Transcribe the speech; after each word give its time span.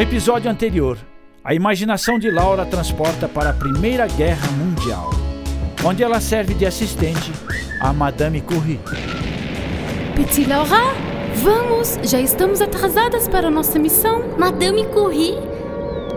No 0.00 0.04
episódio 0.04 0.50
anterior, 0.50 0.96
a 1.44 1.52
imaginação 1.52 2.18
de 2.18 2.30
Laura 2.30 2.64
transporta 2.64 3.28
para 3.28 3.50
a 3.50 3.52
Primeira 3.52 4.06
Guerra 4.06 4.50
Mundial, 4.52 5.10
onde 5.84 6.02
ela 6.02 6.22
serve 6.22 6.54
de 6.54 6.64
assistente 6.64 7.30
a 7.82 7.92
Madame 7.92 8.40
Curie. 8.40 8.80
Petit 10.16 10.46
Laura, 10.46 10.94
vamos! 11.42 11.98
Já 12.02 12.18
estamos 12.18 12.62
atrasadas 12.62 13.28
para 13.28 13.48
a 13.48 13.50
nossa 13.50 13.78
missão. 13.78 14.24
Madame 14.38 14.86
Curie, 14.86 15.36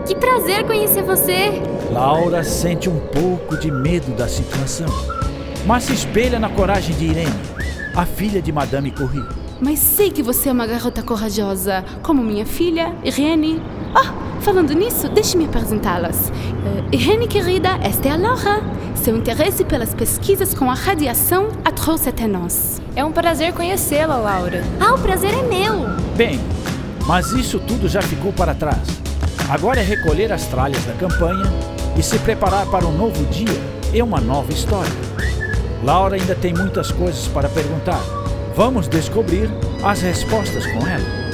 que 0.06 0.16
prazer 0.16 0.64
conhecer 0.64 1.02
você! 1.02 1.50
Laura 1.92 2.42
sente 2.42 2.88
um 2.88 2.98
pouco 2.98 3.54
de 3.58 3.70
medo 3.70 4.16
da 4.16 4.26
situação, 4.26 4.88
mas 5.66 5.82
se 5.82 5.92
espelha 5.92 6.38
na 6.38 6.48
coragem 6.48 6.96
de 6.96 7.04
Irene, 7.04 7.42
a 7.94 8.06
filha 8.06 8.40
de 8.40 8.50
Madame 8.50 8.90
Curie. 8.90 9.43
Mas 9.60 9.78
sei 9.78 10.10
que 10.10 10.22
você 10.22 10.48
é 10.48 10.52
uma 10.52 10.66
garota 10.66 11.02
corajosa, 11.02 11.84
como 12.02 12.22
minha 12.22 12.44
filha, 12.44 12.92
Irene. 13.04 13.62
Ah, 13.94 14.12
falando 14.40 14.72
nisso, 14.72 15.08
deixe-me 15.08 15.44
apresentá-las. 15.44 16.28
Uh, 16.28 16.94
Irene, 16.94 17.28
querida, 17.28 17.78
esta 17.82 18.08
é 18.08 18.12
a 18.12 18.16
Laura. 18.16 18.62
Seu 18.94 19.16
interesse 19.16 19.64
pelas 19.64 19.94
pesquisas 19.94 20.54
com 20.54 20.70
a 20.70 20.74
radiação 20.74 21.48
a 21.64 21.70
trouxe 21.70 22.08
até 22.08 22.26
nós. 22.26 22.80
É 22.96 23.04
um 23.04 23.12
prazer 23.12 23.52
conhecê-la, 23.52 24.16
Laura. 24.16 24.62
Ah, 24.80 24.94
o 24.94 24.98
prazer 24.98 25.32
é 25.32 25.42
meu. 25.42 25.86
Bem, 26.16 26.40
mas 27.06 27.30
isso 27.32 27.58
tudo 27.60 27.88
já 27.88 28.02
ficou 28.02 28.32
para 28.32 28.54
trás. 28.54 28.88
Agora 29.48 29.80
é 29.80 29.84
recolher 29.84 30.32
as 30.32 30.46
tralhas 30.46 30.82
da 30.84 30.94
campanha 30.94 31.44
e 31.96 32.02
se 32.02 32.18
preparar 32.18 32.66
para 32.66 32.86
um 32.86 32.96
novo 32.96 33.24
dia 33.26 33.60
e 33.92 34.02
uma 34.02 34.20
nova 34.20 34.50
história. 34.52 34.92
Laura 35.84 36.16
ainda 36.16 36.34
tem 36.34 36.54
muitas 36.54 36.90
coisas 36.90 37.28
para 37.28 37.48
perguntar 37.48 38.00
Vamos 38.56 38.86
descobrir 38.86 39.50
as 39.82 40.00
respostas 40.00 40.64
com 40.64 40.86
ela. 40.86 41.24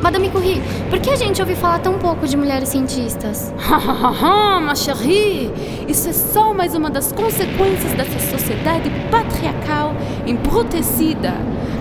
Madame 0.00 0.30
Curie, 0.30 0.62
por 0.88 1.00
que 1.00 1.10
a 1.10 1.16
gente 1.16 1.40
ouve 1.40 1.56
falar 1.56 1.80
tão 1.80 1.98
pouco 1.98 2.28
de 2.28 2.36
mulheres 2.36 2.68
cientistas? 2.68 3.52
Hahaha, 3.58 4.60
ma 4.60 4.74
chérie! 4.76 5.50
Isso 5.88 6.08
é 6.08 6.12
só 6.12 6.54
mais 6.54 6.76
uma 6.76 6.90
das 6.90 7.10
consequências 7.10 7.92
dessa 7.94 8.20
sociedade 8.38 8.88
patriarcal 9.10 9.96
embrutecida. 10.24 11.34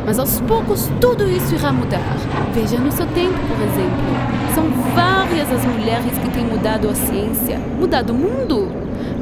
Mas 0.07 0.17
aos 0.17 0.41
poucos 0.41 0.89
tudo 0.99 1.29
isso 1.29 1.53
irá 1.53 1.71
mudar. 1.71 2.17
Veja 2.51 2.79
no 2.79 2.91
seu 2.91 3.05
tempo, 3.07 3.37
por 3.47 3.61
exemplo. 3.61 4.55
São 4.55 4.71
várias 4.95 5.51
as 5.51 5.63
mulheres 5.65 6.17
que 6.17 6.29
têm 6.31 6.45
mudado 6.45 6.89
a 6.89 6.95
ciência, 6.95 7.59
mudado 7.79 8.11
o 8.11 8.15
mundo. 8.15 8.71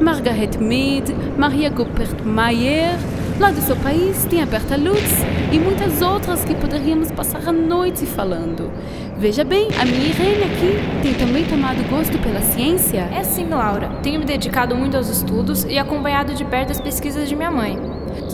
Margaret 0.00 0.56
Mead, 0.58 1.14
Maria 1.36 1.68
Goeppert 1.68 2.22
Mayer, 2.24 2.96
Lá 3.40 3.50
do 3.50 3.62
seu 3.62 3.74
país 3.76 4.26
tem 4.26 4.42
a 4.42 4.46
Berta 4.46 4.76
Lutz 4.76 5.24
e 5.50 5.58
muitas 5.58 6.02
outras 6.02 6.44
que 6.44 6.54
poderíamos 6.54 7.10
passar 7.10 7.48
a 7.48 7.50
noite 7.50 8.04
falando. 8.04 8.70
Veja 9.16 9.42
bem, 9.44 9.68
a 9.80 9.84
minha 9.86 10.10
Irene 10.10 10.44
aqui 10.44 11.02
tem 11.02 11.14
também 11.14 11.46
tomado 11.46 11.82
gosto 11.88 12.18
pela 12.18 12.42
ciência? 12.42 13.08
É 13.10 13.24
sim, 13.24 13.48
Laura. 13.48 13.88
Tenho 14.02 14.20
me 14.20 14.26
dedicado 14.26 14.76
muito 14.76 14.94
aos 14.94 15.08
estudos 15.08 15.64
e 15.64 15.78
acompanhado 15.78 16.34
de 16.34 16.44
perto 16.44 16.70
as 16.70 16.82
pesquisas 16.82 17.30
de 17.30 17.34
minha 17.34 17.50
mãe. 17.50 17.78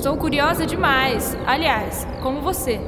Sou 0.03 0.17
curiosa 0.17 0.67
demais. 0.67 1.37
Aliás, 1.47 2.05
como 2.21 2.41
você. 2.41 2.81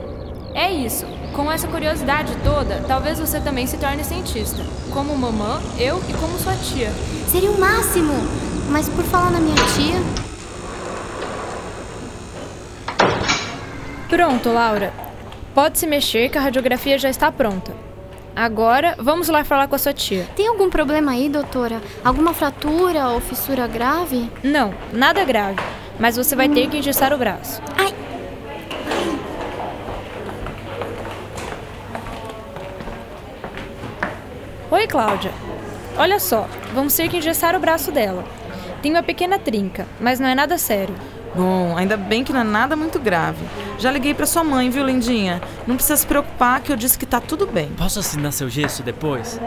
É 0.54 0.72
isso. 0.72 1.06
Com 1.32 1.52
essa 1.52 1.68
curiosidade 1.68 2.36
toda, 2.42 2.82
talvez 2.88 3.20
você 3.20 3.38
também 3.38 3.68
se 3.68 3.76
torne 3.76 4.02
cientista. 4.02 4.60
Como 4.90 5.16
mamã, 5.16 5.60
eu 5.78 6.02
e 6.08 6.12
como 6.14 6.36
sua 6.36 6.54
tia. 6.56 6.90
Seria 7.28 7.52
o 7.52 7.60
máximo! 7.60 8.14
Mas 8.70 8.88
por 8.88 9.04
falar 9.04 9.30
na 9.30 9.40
minha 9.40 9.54
tia, 9.54 10.27
Pronto, 14.18 14.48
Laura. 14.48 14.92
Pode 15.54 15.78
se 15.78 15.86
mexer 15.86 16.28
que 16.28 16.36
a 16.36 16.40
radiografia 16.40 16.98
já 16.98 17.08
está 17.08 17.30
pronta. 17.30 17.72
Agora, 18.34 18.96
vamos 18.98 19.28
lá 19.28 19.44
falar 19.44 19.68
com 19.68 19.76
a 19.76 19.78
sua 19.78 19.92
tia. 19.92 20.26
Tem 20.34 20.48
algum 20.48 20.68
problema 20.68 21.12
aí, 21.12 21.28
doutora? 21.28 21.80
Alguma 22.04 22.34
fratura 22.34 23.10
ou 23.10 23.20
fissura 23.20 23.68
grave? 23.68 24.28
Não, 24.42 24.74
nada 24.92 25.24
grave. 25.24 25.60
Mas 26.00 26.16
você 26.16 26.34
vai 26.34 26.48
hum. 26.48 26.52
ter 26.52 26.68
que 26.68 26.78
engessar 26.78 27.14
o 27.14 27.16
braço. 27.16 27.62
Ai. 27.76 27.94
Oi, 34.72 34.86
Cláudia. 34.88 35.30
Olha 35.96 36.18
só, 36.18 36.48
vamos 36.74 36.92
ter 36.96 37.08
que 37.08 37.18
engessar 37.18 37.54
o 37.54 37.60
braço 37.60 37.92
dela. 37.92 38.24
Tem 38.82 38.90
uma 38.90 39.02
pequena 39.04 39.38
trinca, 39.38 39.86
mas 40.00 40.18
não 40.18 40.26
é 40.26 40.34
nada 40.34 40.58
sério. 40.58 40.96
Bom, 41.34 41.76
ainda 41.76 41.96
bem 41.96 42.24
que 42.24 42.32
não 42.32 42.40
é 42.40 42.44
nada 42.44 42.74
muito 42.74 42.98
grave. 42.98 43.44
Já 43.78 43.90
liguei 43.90 44.14
para 44.14 44.26
sua 44.26 44.42
mãe, 44.42 44.70
viu, 44.70 44.84
lindinha? 44.84 45.40
Não 45.66 45.76
precisa 45.76 45.96
se 45.96 46.06
preocupar 46.06 46.60
que 46.60 46.72
eu 46.72 46.76
disse 46.76 46.98
que 46.98 47.06
tá 47.06 47.20
tudo 47.20 47.46
bem. 47.46 47.68
Posso 47.76 47.98
assinar 47.98 48.32
seu 48.32 48.48
gesso 48.48 48.82
depois? 48.82 49.40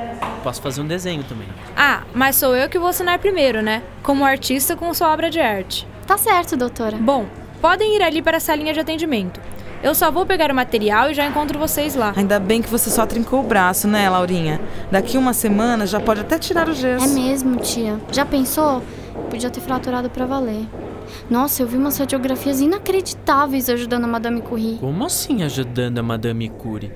Posso 0.43 0.61
fazer 0.61 0.81
um 0.81 0.87
desenho 0.87 1.23
também. 1.23 1.47
Ah, 1.75 2.01
mas 2.13 2.35
sou 2.35 2.55
eu 2.55 2.69
que 2.69 2.79
vou 2.79 2.89
assinar 2.89 3.19
primeiro, 3.19 3.61
né? 3.61 3.81
Como 4.03 4.23
artista 4.23 4.75
com 4.75 4.93
sua 4.93 5.11
obra 5.11 5.29
de 5.29 5.39
arte. 5.39 5.87
Tá 6.07 6.17
certo, 6.17 6.55
doutora. 6.55 6.97
Bom, 6.97 7.25
podem 7.61 7.95
ir 7.95 8.01
ali 8.01 8.21
para 8.21 8.37
essa 8.37 8.55
linha 8.55 8.73
de 8.73 8.79
atendimento. 8.79 9.39
Eu 9.83 9.95
só 9.95 10.11
vou 10.11 10.25
pegar 10.27 10.51
o 10.51 10.55
material 10.55 11.09
e 11.09 11.13
já 11.13 11.25
encontro 11.25 11.57
vocês 11.57 11.95
lá. 11.95 12.13
Ainda 12.15 12.39
bem 12.39 12.61
que 12.61 12.69
você 12.69 12.89
só 12.89 13.05
trincou 13.05 13.39
o 13.39 13.43
braço, 13.43 13.87
né, 13.87 14.07
Laurinha? 14.07 14.61
Daqui 14.91 15.17
uma 15.17 15.33
semana 15.33 15.87
já 15.87 15.99
pode 15.99 16.21
até 16.21 16.37
tirar 16.37 16.69
o 16.69 16.73
gesso. 16.73 17.03
É 17.03 17.07
mesmo, 17.07 17.57
tia. 17.57 17.99
Já 18.11 18.23
pensou? 18.23 18.83
Podia 19.29 19.49
ter 19.49 19.59
fraturado 19.61 20.07
para 20.09 20.25
valer. 20.25 20.67
Nossa, 21.29 21.61
eu 21.63 21.67
vi 21.67 21.77
umas 21.77 21.97
radiografias 21.97 22.61
inacreditáveis 22.61 23.69
ajudando 23.69 24.05
a 24.05 24.07
Madame 24.07 24.41
Curie. 24.41 24.77
Como 24.79 25.05
assim 25.05 25.43
ajudando 25.43 25.99
a 25.99 26.03
Madame 26.03 26.49
Curie? 26.49 26.91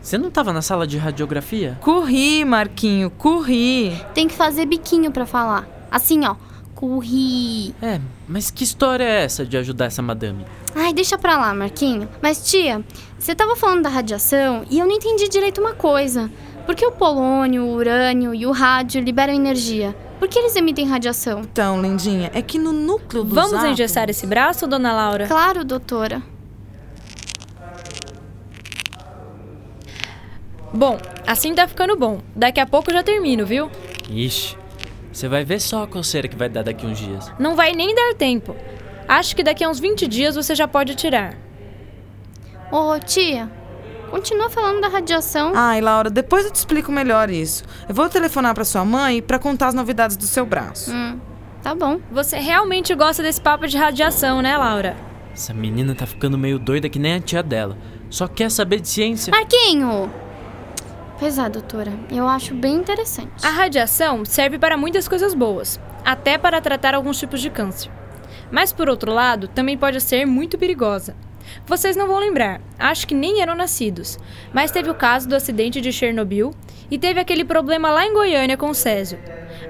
Você 0.00 0.18
não 0.18 0.28
estava 0.28 0.52
na 0.52 0.60
sala 0.60 0.86
de 0.86 0.98
radiografia? 0.98 1.78
Corri, 1.80 2.44
Marquinho, 2.44 3.08
corri. 3.10 3.96
Tem 4.12 4.26
que 4.26 4.34
fazer 4.34 4.66
biquinho 4.66 5.12
para 5.12 5.24
falar. 5.24 5.68
Assim, 5.90 6.26
ó. 6.26 6.34
Corri. 6.74 7.72
É, 7.80 8.00
mas 8.26 8.50
que 8.50 8.64
história 8.64 9.04
é 9.04 9.22
essa 9.22 9.46
de 9.46 9.56
ajudar 9.56 9.84
essa 9.84 10.02
madame? 10.02 10.44
Ai, 10.74 10.92
deixa 10.92 11.16
pra 11.16 11.38
lá, 11.38 11.54
Marquinho. 11.54 12.08
Mas, 12.20 12.50
tia, 12.50 12.82
você 13.16 13.36
tava 13.36 13.54
falando 13.54 13.82
da 13.82 13.88
radiação 13.88 14.64
e 14.68 14.80
eu 14.80 14.86
não 14.86 14.92
entendi 14.92 15.28
direito 15.28 15.60
uma 15.60 15.74
coisa. 15.74 16.28
Por 16.66 16.74
que 16.74 16.84
o 16.84 16.90
polônio, 16.90 17.62
o 17.62 17.74
urânio 17.74 18.34
e 18.34 18.44
o 18.44 18.50
rádio 18.50 19.00
liberam 19.00 19.32
energia? 19.32 19.94
Por 20.22 20.28
que 20.28 20.38
eles 20.38 20.54
emitem 20.54 20.86
radiação? 20.86 21.40
Então, 21.40 21.82
lindinha, 21.82 22.30
é 22.32 22.40
que 22.40 22.56
no 22.56 22.72
núcleo 22.72 23.24
do 23.24 23.34
Vamos 23.34 23.54
átomos... 23.54 23.72
engessar 23.72 24.08
esse 24.08 24.24
braço, 24.24 24.68
dona 24.68 24.92
Laura? 24.92 25.26
Claro, 25.26 25.64
doutora. 25.64 26.22
Bom, 30.72 30.96
assim 31.26 31.52
tá 31.56 31.66
ficando 31.66 31.96
bom. 31.96 32.20
Daqui 32.36 32.60
a 32.60 32.66
pouco 32.66 32.90
eu 32.90 32.94
já 32.94 33.02
termino, 33.02 33.44
viu? 33.44 33.68
Ixi, 34.08 34.56
você 35.12 35.26
vai 35.26 35.44
ver 35.44 35.58
só 35.58 35.82
a 35.82 35.86
coceira 35.88 36.28
que 36.28 36.36
vai 36.36 36.48
dar 36.48 36.62
daqui 36.62 36.86
uns 36.86 36.98
dias. 37.00 37.32
Não 37.36 37.56
vai 37.56 37.72
nem 37.72 37.92
dar 37.92 38.14
tempo. 38.14 38.54
Acho 39.08 39.34
que 39.34 39.42
daqui 39.42 39.64
a 39.64 39.68
uns 39.68 39.80
20 39.80 40.06
dias 40.06 40.36
você 40.36 40.54
já 40.54 40.68
pode 40.68 40.94
tirar. 40.94 41.34
Ô, 42.70 42.96
tia, 43.00 43.50
Continua 44.12 44.50
falando 44.50 44.82
da 44.82 44.88
radiação. 44.88 45.52
Ai, 45.54 45.80
Laura, 45.80 46.10
depois 46.10 46.44
eu 46.44 46.50
te 46.50 46.56
explico 46.56 46.92
melhor 46.92 47.30
isso. 47.30 47.64
Eu 47.88 47.94
vou 47.94 48.10
telefonar 48.10 48.54
para 48.54 48.62
sua 48.62 48.84
mãe 48.84 49.22
para 49.22 49.38
contar 49.38 49.68
as 49.68 49.74
novidades 49.74 50.18
do 50.18 50.26
seu 50.26 50.44
braço. 50.44 50.92
Hum, 50.92 51.18
tá 51.62 51.74
bom. 51.74 51.98
Você 52.10 52.38
realmente 52.38 52.94
gosta 52.94 53.22
desse 53.22 53.40
papo 53.40 53.66
de 53.66 53.78
radiação, 53.78 54.42
né, 54.42 54.54
Laura? 54.54 54.94
Essa 55.32 55.54
menina 55.54 55.94
tá 55.94 56.04
ficando 56.04 56.36
meio 56.36 56.58
doida 56.58 56.90
que 56.90 56.98
nem 56.98 57.14
a 57.14 57.20
tia 57.20 57.42
dela. 57.42 57.74
Só 58.10 58.28
quer 58.28 58.50
saber 58.50 58.80
de 58.80 58.88
ciência. 58.90 59.30
Marquinho! 59.30 60.12
Pois 61.18 61.38
é, 61.38 61.48
doutora. 61.48 61.94
Eu 62.10 62.28
acho 62.28 62.54
bem 62.54 62.74
interessante. 62.74 63.46
A 63.46 63.48
radiação 63.48 64.26
serve 64.26 64.58
para 64.58 64.76
muitas 64.76 65.08
coisas 65.08 65.32
boas, 65.32 65.80
até 66.04 66.36
para 66.36 66.60
tratar 66.60 66.94
alguns 66.94 67.18
tipos 67.18 67.40
de 67.40 67.48
câncer. 67.48 67.90
Mas 68.50 68.74
por 68.74 68.90
outro 68.90 69.10
lado, 69.10 69.48
também 69.48 69.78
pode 69.78 70.02
ser 70.02 70.26
muito 70.26 70.58
perigosa. 70.58 71.16
Vocês 71.66 71.96
não 71.96 72.06
vão 72.06 72.18
lembrar, 72.18 72.60
acho 72.78 73.06
que 73.06 73.14
nem 73.14 73.40
eram 73.40 73.54
nascidos, 73.54 74.18
mas 74.52 74.70
teve 74.70 74.90
o 74.90 74.94
caso 74.94 75.28
do 75.28 75.34
acidente 75.34 75.80
de 75.80 75.92
Chernobyl 75.92 76.54
e 76.90 76.98
teve 76.98 77.20
aquele 77.20 77.44
problema 77.44 77.90
lá 77.90 78.06
em 78.06 78.12
Goiânia 78.12 78.56
com 78.56 78.70
o 78.70 78.74
Césio. 78.74 79.18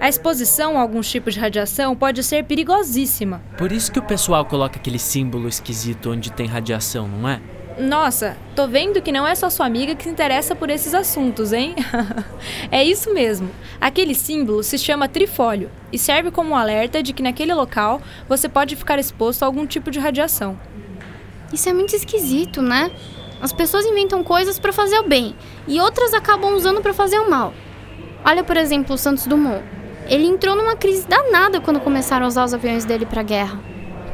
A 0.00 0.08
exposição 0.08 0.76
a 0.76 0.80
alguns 0.80 1.10
tipos 1.10 1.34
de 1.34 1.40
radiação 1.40 1.94
pode 1.94 2.22
ser 2.22 2.44
perigosíssima. 2.44 3.42
Por 3.56 3.70
isso 3.70 3.92
que 3.92 3.98
o 3.98 4.02
pessoal 4.02 4.44
coloca 4.44 4.76
aquele 4.76 4.98
símbolo 4.98 5.48
esquisito 5.48 6.10
onde 6.10 6.32
tem 6.32 6.46
radiação, 6.46 7.06
não 7.06 7.28
é? 7.28 7.40
Nossa, 7.78 8.36
tô 8.54 8.66
vendo 8.68 9.00
que 9.00 9.10
não 9.10 9.26
é 9.26 9.34
só 9.34 9.48
sua 9.48 9.64
amiga 9.64 9.94
que 9.94 10.04
se 10.04 10.10
interessa 10.10 10.54
por 10.54 10.68
esses 10.68 10.94
assuntos, 10.94 11.52
hein? 11.52 11.74
é 12.70 12.84
isso 12.84 13.14
mesmo. 13.14 13.50
Aquele 13.80 14.14
símbolo 14.14 14.62
se 14.62 14.76
chama 14.78 15.08
trifólio 15.08 15.70
e 15.90 15.98
serve 15.98 16.30
como 16.30 16.50
um 16.50 16.56
alerta 16.56 17.02
de 17.02 17.12
que 17.12 17.22
naquele 17.22 17.54
local 17.54 18.00
você 18.28 18.48
pode 18.48 18.76
ficar 18.76 18.98
exposto 18.98 19.42
a 19.42 19.46
algum 19.46 19.66
tipo 19.66 19.90
de 19.90 19.98
radiação. 19.98 20.58
Isso 21.52 21.68
é 21.68 21.72
muito 21.72 21.94
esquisito, 21.94 22.62
né? 22.62 22.90
As 23.40 23.52
pessoas 23.52 23.84
inventam 23.84 24.22
coisas 24.22 24.58
para 24.58 24.72
fazer 24.72 24.98
o 24.98 25.08
bem 25.08 25.34
e 25.66 25.80
outras 25.80 26.14
acabam 26.14 26.54
usando 26.54 26.80
para 26.80 26.94
fazer 26.94 27.18
o 27.18 27.28
mal. 27.28 27.52
Olha, 28.24 28.44
por 28.44 28.56
exemplo, 28.56 28.94
o 28.94 28.98
Santos 28.98 29.26
Dumont. 29.26 29.62
Ele 30.08 30.26
entrou 30.26 30.54
numa 30.54 30.76
crise 30.76 31.06
danada 31.06 31.60
quando 31.60 31.80
começaram 31.80 32.24
a 32.24 32.28
usar 32.28 32.44
os 32.44 32.54
aviões 32.54 32.84
dele 32.84 33.04
para 33.04 33.22
guerra. 33.22 33.60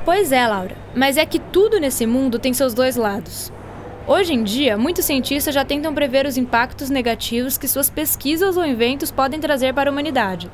Pois 0.05 0.33
é, 0.33 0.47
Laura, 0.47 0.77
mas 0.95 1.19
é 1.19 1.27
que 1.27 1.39
tudo 1.39 1.79
nesse 1.79 2.07
mundo 2.07 2.39
tem 2.39 2.55
seus 2.55 2.73
dois 2.73 2.97
lados. 2.97 3.53
Hoje 4.07 4.33
em 4.33 4.43
dia, 4.43 4.79
muitos 4.79 5.05
cientistas 5.05 5.55
já 5.55 5.67
tentam 5.67 5.93
prever 5.93 6.25
os 6.25 6.39
impactos 6.39 6.89
negativos 6.89 7.59
que 7.59 7.69
suas 7.69 7.91
pesquisas 7.91 8.57
ou 8.57 8.65
inventos 8.65 9.11
podem 9.11 9.39
trazer 9.39 9.75
para 9.75 9.91
a 9.91 9.93
humanidade. 9.93 10.51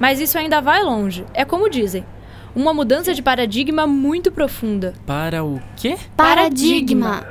Mas 0.00 0.18
isso 0.18 0.38
ainda 0.38 0.62
vai 0.62 0.82
longe, 0.82 1.26
é 1.34 1.44
como 1.44 1.68
dizem. 1.68 2.06
Uma 2.56 2.72
mudança 2.72 3.12
de 3.12 3.22
paradigma 3.22 3.86
muito 3.86 4.32
profunda. 4.32 4.94
Para 5.04 5.44
o 5.44 5.60
quê? 5.76 5.98
Paradigma. 6.16 7.22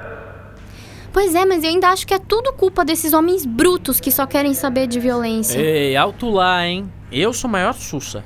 Pois 1.12 1.34
é, 1.34 1.44
mas 1.44 1.64
eu 1.64 1.72
ainda 1.72 1.90
acho 1.90 2.06
que 2.06 2.14
é 2.14 2.20
tudo 2.20 2.54
culpa 2.54 2.86
desses 2.86 3.12
homens 3.12 3.44
brutos 3.44 4.00
que 4.00 4.12
só 4.12 4.28
querem 4.28 4.54
saber 4.54 4.86
de 4.86 5.00
violência. 5.00 5.58
Ei, 5.58 5.96
alto 5.96 6.30
lá, 6.30 6.68
hein? 6.68 6.88
Eu 7.12 7.34
sou 7.34 7.50
maior 7.50 7.74
sussa. 7.74 8.24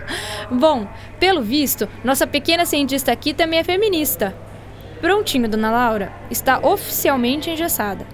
Bom, 0.52 0.86
pelo 1.18 1.40
visto, 1.40 1.88
nossa 2.04 2.26
pequena 2.26 2.66
cientista 2.66 3.10
aqui 3.10 3.32
também 3.32 3.58
é 3.58 3.64
feminista. 3.64 4.36
Prontinho, 5.00 5.48
dona 5.48 5.70
Laura. 5.70 6.12
Está 6.30 6.58
oficialmente 6.58 7.48
engessada. 7.48 8.06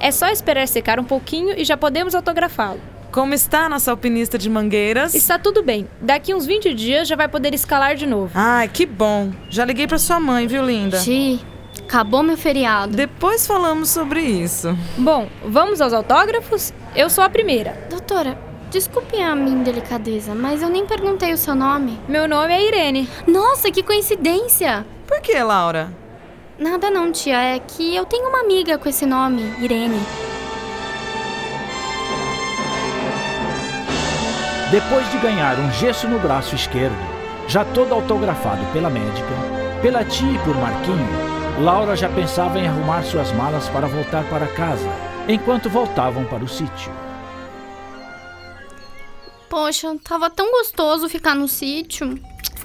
É 0.00 0.10
só 0.10 0.28
esperar 0.28 0.66
secar 0.66 0.98
um 0.98 1.04
pouquinho 1.04 1.52
e 1.58 1.62
já 1.62 1.76
podemos 1.76 2.14
autografá-lo. 2.14 2.91
Como 3.12 3.34
está 3.34 3.68
nossa 3.68 3.90
alpinista 3.90 4.38
de 4.38 4.48
mangueiras? 4.48 5.14
Está 5.14 5.38
tudo 5.38 5.62
bem. 5.62 5.86
Daqui 6.00 6.34
uns 6.34 6.46
20 6.46 6.72
dias 6.72 7.06
já 7.06 7.14
vai 7.14 7.28
poder 7.28 7.52
escalar 7.52 7.94
de 7.94 8.06
novo. 8.06 8.30
Ai, 8.34 8.68
que 8.68 8.86
bom. 8.86 9.30
Já 9.50 9.66
liguei 9.66 9.86
para 9.86 9.98
sua 9.98 10.18
mãe, 10.18 10.46
viu, 10.46 10.64
linda? 10.64 10.98
Ti, 10.98 11.38
acabou 11.80 12.22
meu 12.22 12.38
feriado. 12.38 12.96
Depois 12.96 13.46
falamos 13.46 13.90
sobre 13.90 14.22
isso. 14.22 14.74
Bom, 14.96 15.28
vamos 15.44 15.82
aos 15.82 15.92
autógrafos? 15.92 16.72
Eu 16.96 17.10
sou 17.10 17.22
a 17.22 17.28
primeira. 17.28 17.86
Doutora, 17.90 18.38
desculpe 18.70 19.20
a 19.20 19.36
minha 19.36 19.58
indelicadeza, 19.58 20.34
mas 20.34 20.62
eu 20.62 20.70
nem 20.70 20.86
perguntei 20.86 21.34
o 21.34 21.36
seu 21.38 21.54
nome. 21.54 22.00
Meu 22.08 22.26
nome 22.26 22.54
é 22.54 22.66
Irene. 22.66 23.06
Nossa, 23.26 23.70
que 23.70 23.82
coincidência! 23.82 24.86
Por 25.06 25.20
que, 25.20 25.38
Laura? 25.42 25.92
Nada 26.58 26.90
não, 26.90 27.12
tia. 27.12 27.36
É 27.42 27.58
que 27.58 27.94
eu 27.94 28.06
tenho 28.06 28.30
uma 28.30 28.40
amiga 28.40 28.78
com 28.78 28.88
esse 28.88 29.04
nome, 29.04 29.42
Irene. 29.60 30.00
Depois 34.72 35.06
de 35.10 35.18
ganhar 35.18 35.58
um 35.58 35.70
gesso 35.70 36.08
no 36.08 36.18
braço 36.18 36.54
esquerdo, 36.54 36.96
já 37.46 37.62
todo 37.62 37.92
autografado 37.92 38.64
pela 38.72 38.88
médica, 38.88 39.28
pela 39.82 40.02
tia 40.02 40.32
e 40.32 40.38
por 40.38 40.56
Marquinho, 40.56 41.06
Laura 41.60 41.94
já 41.94 42.08
pensava 42.08 42.58
em 42.58 42.66
arrumar 42.66 43.02
suas 43.02 43.30
malas 43.32 43.68
para 43.68 43.86
voltar 43.86 44.24
para 44.30 44.46
casa, 44.46 44.88
enquanto 45.28 45.68
voltavam 45.68 46.24
para 46.24 46.42
o 46.42 46.48
sítio. 46.48 46.90
Poxa, 49.50 49.94
tava 50.02 50.30
tão 50.30 50.50
gostoso 50.50 51.06
ficar 51.06 51.34
no 51.34 51.48
sítio. 51.48 52.18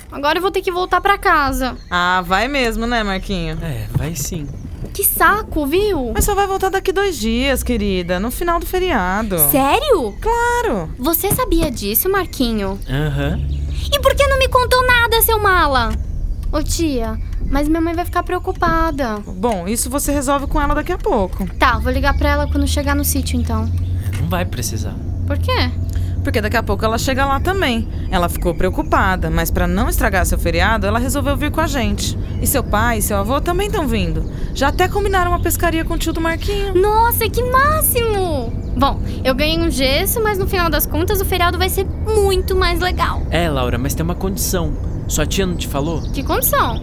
Agora 0.09 0.37
eu 0.37 0.41
vou 0.41 0.49
ter 0.49 0.61
que 0.61 0.71
voltar 0.71 1.01
para 1.01 1.17
casa. 1.17 1.77
Ah, 1.91 2.23
vai 2.25 2.47
mesmo, 2.47 2.87
né, 2.87 3.03
Marquinho? 3.03 3.59
É, 3.61 3.85
vai 3.91 4.15
sim. 4.15 4.47
Que 4.93 5.03
saco, 5.03 5.65
viu? 5.65 6.11
Mas 6.13 6.25
só 6.25 6.33
vai 6.35 6.47
voltar 6.47 6.69
daqui 6.69 6.91
dois 6.91 7.17
dias, 7.17 7.63
querida, 7.63 8.19
no 8.19 8.31
final 8.31 8.59
do 8.59 8.65
feriado. 8.65 9.37
Sério? 9.51 10.15
Claro. 10.21 10.89
Você 10.97 11.31
sabia 11.31 11.69
disso, 11.71 12.09
Marquinho? 12.09 12.79
Aham. 12.89 13.39
E 13.93 13.99
por 13.99 14.15
que 14.15 14.27
não 14.27 14.39
me 14.39 14.47
contou 14.47 14.85
nada, 14.85 15.21
seu 15.21 15.39
mala? 15.39 15.91
Ô 16.51 16.63
tia, 16.63 17.17
mas 17.49 17.67
minha 17.67 17.81
mãe 17.81 17.93
vai 17.93 18.05
ficar 18.05 18.23
preocupada. 18.23 19.17
Bom, 19.25 19.67
isso 19.67 19.89
você 19.89 20.11
resolve 20.11 20.47
com 20.47 20.61
ela 20.61 20.73
daqui 20.73 20.91
a 20.91 20.97
pouco. 20.97 21.45
Tá, 21.55 21.77
vou 21.77 21.91
ligar 21.91 22.17
pra 22.17 22.29
ela 22.29 22.47
quando 22.51 22.67
chegar 22.67 22.95
no 22.95 23.03
sítio 23.03 23.39
então. 23.39 23.69
Não 24.19 24.29
vai 24.29 24.45
precisar. 24.45 24.95
Por 25.25 25.37
quê? 25.37 25.69
Porque 26.27 26.41
daqui 26.41 26.57
a 26.57 26.61
pouco 26.61 26.83
ela 26.83 26.97
chega 26.97 27.25
lá 27.25 27.39
também. 27.39 27.87
Ela 28.11 28.27
ficou 28.27 28.53
preocupada, 28.53 29.29
mas 29.29 29.49
para 29.49 29.65
não 29.65 29.87
estragar 29.87 30.25
seu 30.25 30.37
feriado, 30.37 30.85
ela 30.85 30.99
resolveu 30.99 31.37
vir 31.37 31.51
com 31.51 31.61
a 31.61 31.67
gente. 31.67 32.19
E 32.41 32.45
seu 32.45 32.61
pai 32.61 32.97
e 32.97 33.01
seu 33.01 33.15
avô 33.15 33.39
também 33.39 33.67
estão 33.67 33.87
vindo. 33.87 34.29
Já 34.53 34.67
até 34.67 34.89
combinaram 34.89 35.31
uma 35.31 35.39
pescaria 35.39 35.85
com 35.85 35.93
o 35.93 35.97
tio 35.97 36.11
do 36.11 36.19
Marquinho. 36.19 36.75
Nossa, 36.75 37.29
que 37.29 37.41
máximo! 37.41 38.51
Bom, 38.75 39.01
eu 39.23 39.33
ganhei 39.33 39.57
um 39.57 39.71
gesso, 39.71 40.21
mas 40.21 40.37
no 40.37 40.45
final 40.45 40.69
das 40.69 40.85
contas 40.85 41.21
o 41.21 41.25
feriado 41.25 41.57
vai 41.57 41.69
ser 41.69 41.85
muito 41.85 42.53
mais 42.57 42.81
legal. 42.81 43.21
É, 43.31 43.49
Laura, 43.49 43.77
mas 43.77 43.93
tem 43.95 44.03
uma 44.03 44.13
condição. 44.13 44.73
Sua 45.07 45.25
tia 45.25 45.45
não 45.45 45.55
te 45.55 45.65
falou? 45.65 46.01
Que 46.11 46.23
condição? 46.23 46.77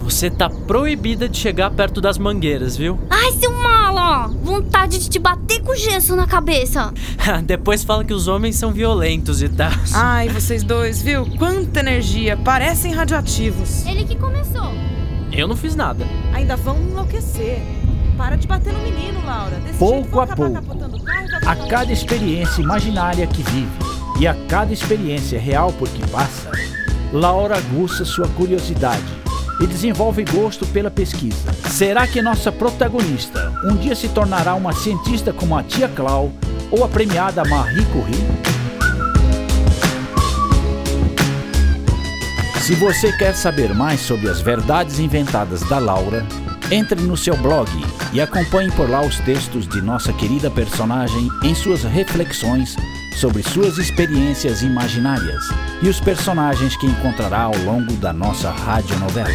Você 0.00 0.28
tá 0.28 0.50
proibida 0.50 1.26
de 1.26 1.38
chegar 1.38 1.70
perto 1.70 2.02
das 2.02 2.18
mangueiras, 2.18 2.76
viu? 2.76 2.98
Ai, 3.08 3.32
seu 3.32 3.50
Vontade 4.26 4.98
de 4.98 5.08
te 5.08 5.18
bater 5.18 5.62
com 5.62 5.74
gesso 5.74 6.16
na 6.16 6.26
cabeça. 6.26 6.92
Depois 7.44 7.84
fala 7.84 8.04
que 8.04 8.12
os 8.12 8.26
homens 8.26 8.56
são 8.56 8.72
violentos 8.72 9.42
e 9.42 9.48
tal. 9.48 9.70
Ai, 9.94 10.28
vocês 10.28 10.62
dois, 10.64 11.00
viu? 11.00 11.24
Quanta 11.38 11.80
energia, 11.80 12.36
parecem 12.36 12.92
radioativos. 12.92 13.86
Ele 13.86 14.04
que 14.04 14.16
começou. 14.16 14.72
Eu 15.32 15.46
não 15.46 15.56
fiz 15.56 15.76
nada. 15.76 16.04
Ainda 16.34 16.56
vão 16.56 16.76
enlouquecer. 16.80 17.60
Para 18.16 18.36
de 18.36 18.48
bater 18.48 18.72
no 18.72 18.80
menino, 18.80 19.24
Laura. 19.24 19.56
Desse 19.60 19.78
Pouco 19.78 20.20
a 20.20 20.26
pouco, 20.26 20.58
a 21.46 21.56
cada 21.68 21.92
experiência 21.92 22.60
imaginária 22.60 23.26
que 23.28 23.42
vive 23.42 23.70
e 24.18 24.26
a 24.26 24.34
cada 24.48 24.72
experiência 24.72 25.38
real 25.38 25.72
por 25.72 25.88
que 25.88 26.04
passa, 26.10 26.50
Laura 27.12 27.56
aguça 27.56 28.04
sua 28.04 28.26
curiosidade 28.28 29.17
e 29.60 29.66
desenvolve 29.66 30.24
gosto 30.24 30.66
pela 30.66 30.90
pesquisa. 30.90 31.52
Será 31.70 32.06
que 32.06 32.22
nossa 32.22 32.50
protagonista 32.52 33.52
um 33.64 33.76
dia 33.76 33.94
se 33.94 34.08
tornará 34.08 34.54
uma 34.54 34.72
cientista 34.72 35.32
como 35.32 35.56
a 35.56 35.62
tia 35.62 35.88
Clau 35.88 36.32
ou 36.70 36.84
a 36.84 36.88
premiada 36.88 37.44
Marie 37.44 37.84
Curie? 37.86 38.58
Se 42.62 42.74
você 42.74 43.10
quer 43.12 43.34
saber 43.34 43.74
mais 43.74 44.00
sobre 44.00 44.28
as 44.28 44.40
verdades 44.42 44.98
inventadas 44.98 45.62
da 45.62 45.78
Laura, 45.78 46.26
entre 46.70 47.00
no 47.00 47.16
seu 47.16 47.34
blog 47.34 47.70
e 48.12 48.20
acompanhe 48.20 48.70
por 48.70 48.90
lá 48.90 49.00
os 49.00 49.18
textos 49.20 49.66
de 49.66 49.80
nossa 49.80 50.12
querida 50.12 50.50
personagem 50.50 51.28
em 51.42 51.54
suas 51.54 51.82
reflexões 51.82 52.76
sobre 53.18 53.42
suas 53.42 53.78
experiências 53.78 54.62
imaginárias 54.62 55.48
e 55.82 55.88
os 55.88 55.98
personagens 55.98 56.76
que 56.76 56.86
encontrará 56.86 57.42
ao 57.42 57.56
longo 57.58 57.92
da 57.94 58.12
nossa 58.12 58.48
radionovela. 58.48 59.28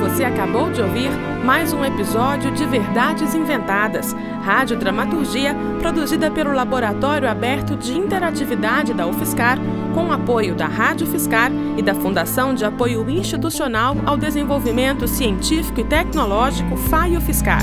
Você 0.00 0.24
acabou 0.24 0.70
de 0.70 0.82
ouvir 0.82 1.10
mais 1.42 1.72
um 1.72 1.82
episódio 1.82 2.52
de 2.52 2.66
Verdades 2.66 3.34
Inventadas, 3.34 4.14
rádio 4.42 4.76
dramaturgia 4.76 5.56
produzida 5.80 6.30
pelo 6.30 6.52
Laboratório 6.52 7.30
Aberto 7.30 7.74
de 7.74 7.96
Interatividade 7.96 8.92
da 8.92 9.06
UFSCar, 9.06 9.58
com 9.94 10.12
apoio 10.12 10.54
da 10.54 10.66
Rádio 10.66 11.06
Fiscar 11.06 11.50
e 11.76 11.82
da 11.82 11.94
Fundação 11.94 12.54
de 12.54 12.64
Apoio 12.64 13.08
Institucional 13.08 13.96
ao 14.06 14.16
Desenvolvimento 14.16 15.06
Científico 15.06 15.80
e 15.80 15.84
Tecnológico 15.84 16.76
FAIO 16.76 17.20
Fiscar. 17.20 17.62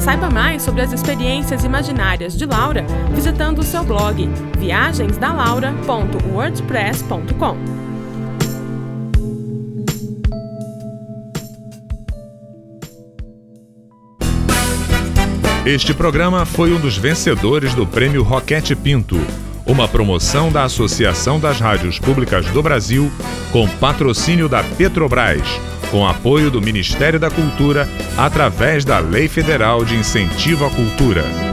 Saiba 0.00 0.30
mais 0.30 0.62
sobre 0.62 0.82
as 0.82 0.92
experiências 0.92 1.64
imaginárias 1.64 2.36
de 2.36 2.44
Laura 2.44 2.84
visitando 3.14 3.60
o 3.60 3.62
seu 3.62 3.84
blog 3.84 4.28
viagensdalaura.wordpress.com. 4.58 7.56
Este 15.64 15.94
programa 15.94 16.44
foi 16.44 16.72
um 16.72 16.80
dos 16.80 16.96
vencedores 16.96 17.72
do 17.72 17.86
Prêmio 17.86 18.24
Roquete 18.24 18.74
Pinto, 18.74 19.16
uma 19.64 19.86
promoção 19.86 20.50
da 20.50 20.64
Associação 20.64 21.38
das 21.38 21.60
Rádios 21.60 22.00
Públicas 22.00 22.46
do 22.46 22.60
Brasil 22.60 23.08
com 23.52 23.68
patrocínio 23.68 24.48
da 24.48 24.64
Petrobras 24.64 25.71
com 25.92 26.06
apoio 26.06 26.50
do 26.50 26.62
Ministério 26.62 27.20
da 27.20 27.30
Cultura, 27.30 27.86
através 28.16 28.82
da 28.82 28.98
Lei 28.98 29.28
Federal 29.28 29.84
de 29.84 29.94
Incentivo 29.94 30.64
à 30.64 30.70
Cultura. 30.70 31.51